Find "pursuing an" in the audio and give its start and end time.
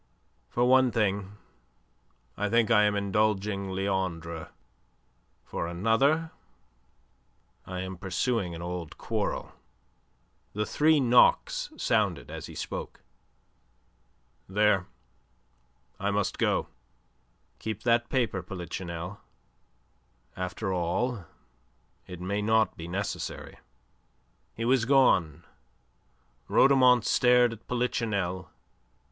7.99-8.63